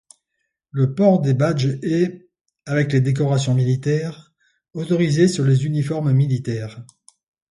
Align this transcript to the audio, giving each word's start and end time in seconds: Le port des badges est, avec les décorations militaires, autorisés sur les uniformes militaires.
Le 0.71 0.95
port 0.95 1.21
des 1.21 1.35
badges 1.35 1.77
est, 1.83 2.27
avec 2.65 2.91
les 2.91 3.01
décorations 3.01 3.53
militaires, 3.53 4.33
autorisés 4.73 5.27
sur 5.27 5.45
les 5.45 5.67
uniformes 5.67 6.11
militaires. 6.11 6.83